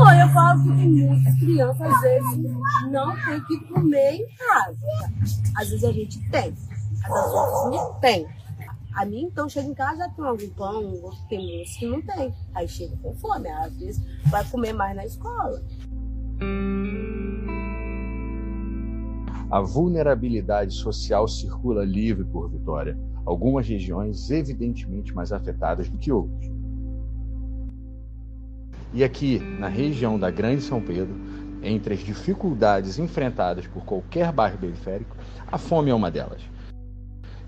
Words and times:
falou, 0.00 0.20
eu 0.20 0.28
falo 0.28 0.62
que 0.62 0.68
tem 0.76 0.90
muitas 0.90 1.34
crianças, 1.38 1.80
às 1.80 2.00
vezes, 2.00 2.56
não 2.90 3.24
tem 3.24 3.44
que 3.44 3.58
comer 3.66 4.14
em 4.14 4.26
casa. 4.36 4.78
Às 5.56 5.68
vezes 5.68 5.84
a 5.84 5.92
gente 5.92 6.30
tem, 6.30 6.54
às 7.04 7.32
vezes 7.32 7.70
não 7.70 7.94
tem. 8.00 8.26
A 8.94 9.04
mim, 9.04 9.22
então, 9.22 9.48
chega 9.48 9.68
em 9.68 9.74
casa, 9.74 9.98
já 9.98 10.08
tem 10.08 10.24
algum 10.24 10.50
pão, 10.50 11.10
tem 11.28 11.38
muitos 11.38 11.76
que 11.76 11.86
não 11.86 12.02
tem. 12.02 12.34
Aí 12.54 12.66
chega 12.66 12.96
com 12.96 13.14
fome, 13.14 13.48
às 13.48 13.72
vezes 13.76 14.02
vai 14.30 14.44
comer 14.46 14.72
mais 14.72 14.96
na 14.96 15.04
escola. 15.04 15.62
A 19.50 19.60
vulnerabilidade 19.60 20.74
social 20.74 21.28
circula 21.28 21.84
livre 21.84 22.24
por 22.24 22.48
Vitória, 22.48 22.98
algumas 23.24 23.66
regiões 23.66 24.30
evidentemente 24.30 25.14
mais 25.14 25.32
afetadas 25.32 25.88
do 25.88 25.98
que 25.98 26.10
outras. 26.10 26.59
E 28.92 29.04
aqui, 29.04 29.38
na 29.38 29.68
região 29.68 30.18
da 30.18 30.30
Grande 30.30 30.62
São 30.62 30.80
Pedro, 30.80 31.14
entre 31.62 31.94
as 31.94 32.00
dificuldades 32.00 32.98
enfrentadas 32.98 33.66
por 33.66 33.84
qualquer 33.84 34.32
bairro 34.32 34.58
periférico, 34.58 35.16
a 35.50 35.56
fome 35.56 35.90
é 35.90 35.94
uma 35.94 36.10
delas. 36.10 36.42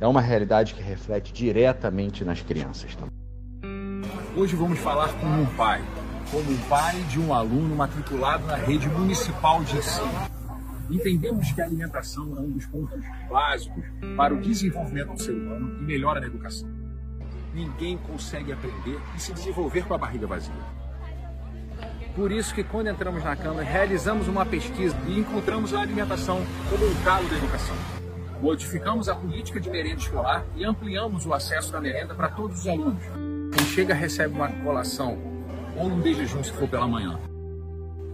É 0.00 0.06
uma 0.06 0.20
realidade 0.20 0.74
que 0.74 0.82
reflete 0.82 1.32
diretamente 1.32 2.24
nas 2.24 2.40
crianças 2.42 2.94
também. 2.94 3.10
Hoje 4.36 4.54
vamos 4.54 4.78
falar 4.78 5.12
com 5.14 5.26
um 5.26 5.46
pai, 5.56 5.82
como 6.30 6.48
um 6.48 6.58
pai 6.68 7.00
de 7.04 7.18
um 7.18 7.34
aluno 7.34 7.74
matriculado 7.74 8.46
na 8.46 8.56
rede 8.56 8.88
municipal 8.88 9.64
de 9.64 9.76
ensino. 9.76 10.32
Entendemos 10.90 11.50
que 11.52 11.60
a 11.60 11.64
alimentação 11.64 12.36
é 12.36 12.40
um 12.40 12.50
dos 12.50 12.66
pontos 12.66 13.00
básicos 13.28 13.84
para 14.16 14.32
o 14.32 14.40
desenvolvimento 14.40 15.12
do 15.12 15.20
ser 15.20 15.32
humano 15.32 15.80
e 15.80 15.82
melhora 15.82 16.20
na 16.20 16.26
educação. 16.26 16.68
Ninguém 17.52 17.98
consegue 17.98 18.52
aprender 18.52 19.00
e 19.16 19.20
se 19.20 19.32
desenvolver 19.32 19.84
com 19.86 19.94
a 19.94 19.98
barriga 19.98 20.26
vazia. 20.26 20.81
Por 22.14 22.30
isso 22.30 22.54
que 22.54 22.62
quando 22.62 22.88
entramos 22.88 23.24
na 23.24 23.34
Câmara, 23.34 23.64
realizamos 23.64 24.28
uma 24.28 24.44
pesquisa 24.44 24.94
e 25.08 25.18
encontramos 25.18 25.72
a 25.72 25.80
alimentação 25.80 26.42
como 26.68 26.86
um 26.86 26.94
calo 27.02 27.26
da 27.26 27.36
educação. 27.36 27.74
Modificamos 28.40 29.08
a 29.08 29.14
política 29.14 29.58
de 29.58 29.70
merenda 29.70 29.96
escolar 29.96 30.44
e 30.54 30.62
ampliamos 30.62 31.24
o 31.24 31.32
acesso 31.32 31.72
da 31.72 31.80
merenda 31.80 32.14
para 32.14 32.28
todos 32.28 32.60
os 32.60 32.68
alunos. 32.68 33.02
Quem 33.56 33.66
chega 33.66 33.94
recebe 33.94 34.34
uma 34.34 34.48
colação 34.48 35.16
ou 35.74 35.86
um 35.86 36.00
de 36.02 36.12
jejum 36.12 36.44
se 36.44 36.52
for 36.52 36.68
pela 36.68 36.86
manhã. 36.86 37.18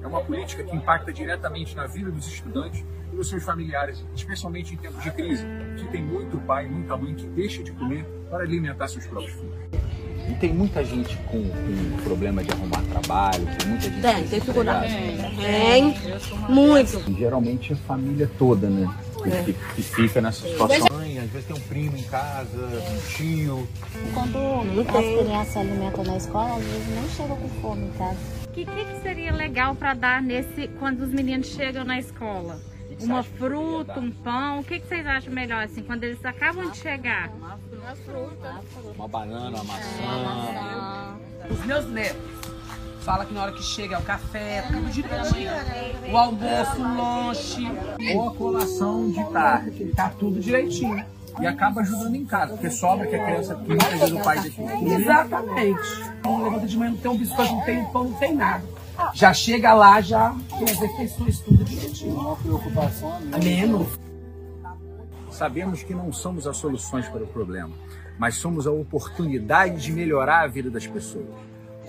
É 0.00 0.06
uma 0.06 0.20
política 0.20 0.62
que 0.62 0.76
impacta 0.76 1.12
diretamente 1.12 1.74
na 1.74 1.86
vida 1.86 2.08
dos 2.08 2.28
estudantes 2.28 2.84
e 3.12 3.16
dos 3.16 3.28
seus 3.28 3.42
familiares, 3.42 4.04
especialmente 4.14 4.74
em 4.74 4.76
tempos 4.76 5.02
de 5.02 5.10
crise, 5.10 5.44
que 5.76 5.88
tem 5.88 6.04
muito 6.04 6.38
pai 6.38 6.66
e 6.66 6.68
muita 6.68 6.96
mãe 6.96 7.16
que 7.16 7.26
deixa 7.26 7.64
de 7.64 7.72
comer 7.72 8.04
para 8.30 8.44
alimentar 8.44 8.86
seus 8.86 9.06
próprios 9.06 9.32
filhos. 9.32 9.87
E 10.28 10.34
tem 10.34 10.52
muita 10.52 10.84
gente 10.84 11.16
com, 11.26 11.42
com 11.42 12.02
problema 12.02 12.44
de 12.44 12.52
arrumar 12.52 12.82
trabalho, 12.82 13.46
tem 13.58 13.68
muita 13.68 13.84
gente 13.84 14.00
Tem, 14.00 14.28
tem 14.28 14.38
dificuldade. 14.40 14.94
Tem, 15.36 15.94
muito. 16.48 17.18
Geralmente 17.18 17.72
a 17.72 17.76
família 17.76 18.30
toda, 18.38 18.68
né? 18.68 18.88
Que, 19.44 19.52
que 19.52 19.82
fica 19.82 20.20
nessa 20.20 20.46
situação. 20.46 20.86
Mãe, 20.92 21.18
às 21.18 21.30
vezes 21.30 21.46
tem 21.46 21.56
um 21.56 21.60
primo 21.60 21.96
em 21.96 22.02
casa, 22.04 22.56
um 22.56 23.16
tio. 23.16 23.68
Quando 24.14 24.38
as 24.80 25.24
crianças 25.24 25.52
se 25.52 25.58
alimentam 25.58 26.04
na 26.04 26.16
escola, 26.16 26.56
às 26.56 26.64
vezes 26.64 26.94
não 26.94 27.08
chegam 27.08 27.36
com 27.36 27.48
fome 27.60 27.86
em 27.86 27.90
casa. 27.98 28.18
O 28.46 28.52
que, 28.52 28.64
que, 28.64 28.84
que 28.84 29.02
seria 29.02 29.32
legal 29.32 29.74
para 29.74 29.94
dar 29.94 30.22
nesse 30.22 30.68
quando 30.78 31.02
os 31.02 31.10
meninos 31.10 31.48
chegam 31.48 31.84
na 31.84 31.98
escola? 31.98 32.60
Uma 33.00 33.22
fruta, 33.22 34.00
um 34.00 34.10
pão, 34.10 34.60
o 34.60 34.64
que, 34.64 34.80
que 34.80 34.88
vocês 34.88 35.06
acham 35.06 35.32
melhor 35.32 35.64
assim, 35.64 35.82
quando 35.82 36.04
eles 36.04 36.24
acabam 36.24 36.70
de 36.70 36.78
chegar? 36.78 37.30
Uma 38.96 39.08
banana, 39.08 39.60
uma 39.60 39.64
maçã. 39.64 41.16
Os 41.50 41.64
meus 41.64 41.86
netos 41.86 42.38
falam 43.08 43.24
que 43.24 43.32
na 43.32 43.42
hora 43.42 43.52
que 43.52 43.62
chega 43.62 43.96
é 43.96 43.98
o 43.98 44.02
café, 44.02 44.62
tudo 44.62 44.90
direitinho. 44.90 45.50
O 46.12 46.16
almoço, 46.16 46.82
o 46.82 46.96
lanche. 46.96 47.66
Ou 48.14 48.28
a 48.28 48.34
colação 48.34 49.10
de 49.10 49.24
tarde, 49.30 49.92
tá 49.96 50.10
tudo 50.10 50.40
direitinho. 50.40 51.02
E 51.40 51.46
acaba 51.46 51.82
ajudando 51.82 52.16
em 52.16 52.26
casa, 52.26 52.52
porque 52.52 52.68
sobra 52.68 53.06
que 53.06 53.14
a 53.14 53.24
criança, 53.24 53.54
que 53.54 53.68
muitas 53.68 54.00
vezes 54.00 54.12
o 54.12 54.20
pai 54.22 54.40
deixa. 54.40 54.62
Exatamente. 54.62 55.88
Então, 56.18 56.42
levanta 56.42 56.66
de 56.66 56.76
manhã, 56.76 56.90
não 56.90 56.98
tem 56.98 57.10
um 57.10 57.16
biscoito, 57.16 57.52
não 57.52 57.64
tem 57.64 57.78
um 57.78 57.84
pão, 57.86 58.04
não 58.04 58.14
tem 58.14 58.34
nada. 58.34 58.64
Já 59.14 59.32
chega 59.32 59.72
lá, 59.74 60.00
já 60.00 60.34
tem 60.58 60.64
as 60.64 60.78
refeições, 60.78 61.40
tudo 61.40 61.64
direitinho. 61.64 62.14
Uma 62.14 62.36
preocupação 62.36 63.20
menos. 63.42 63.98
Sabemos 65.30 65.82
que 65.82 65.94
não 65.94 66.12
somos 66.12 66.46
as 66.46 66.56
soluções 66.56 67.08
para 67.08 67.22
o 67.22 67.26
problema, 67.26 67.72
mas 68.18 68.34
somos 68.34 68.66
a 68.66 68.72
oportunidade 68.72 69.82
de 69.82 69.92
melhorar 69.92 70.42
a 70.42 70.46
vida 70.48 70.70
das 70.70 70.86
pessoas. 70.86 71.26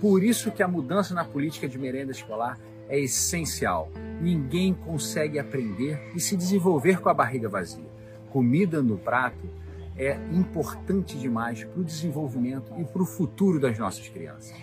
Por 0.00 0.22
isso 0.22 0.50
que 0.50 0.62
a 0.62 0.68
mudança 0.68 1.14
na 1.14 1.24
política 1.24 1.68
de 1.68 1.78
merenda 1.78 2.12
escolar 2.12 2.58
é 2.88 2.98
essencial. 2.98 3.90
Ninguém 4.20 4.72
consegue 4.72 5.38
aprender 5.38 6.00
e 6.14 6.20
se 6.20 6.36
desenvolver 6.36 7.00
com 7.00 7.08
a 7.08 7.14
barriga 7.14 7.48
vazia. 7.48 7.84
Comida 8.30 8.82
no 8.82 8.96
prato 8.96 9.48
é 9.96 10.18
importante 10.32 11.18
demais 11.18 11.64
para 11.64 11.80
o 11.80 11.84
desenvolvimento 11.84 12.72
e 12.78 12.84
para 12.84 13.02
o 13.02 13.06
futuro 13.06 13.60
das 13.60 13.78
nossas 13.78 14.08
crianças. 14.08 14.54